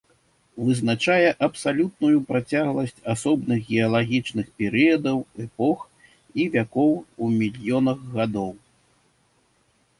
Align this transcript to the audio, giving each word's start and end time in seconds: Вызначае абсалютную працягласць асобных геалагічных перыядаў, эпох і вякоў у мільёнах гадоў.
Вызначае 0.67 1.29
абсалютную 1.47 2.17
працягласць 2.29 3.03
асобных 3.13 3.59
геалагічных 3.75 4.47
перыядаў, 4.63 5.17
эпох 5.45 5.79
і 6.41 6.51
вякоў 6.59 6.91
у 6.99 7.25
мільёнах 7.39 7.97
гадоў. 8.19 8.51